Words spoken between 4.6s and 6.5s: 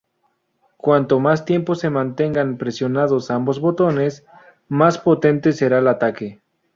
más potente será el ataque.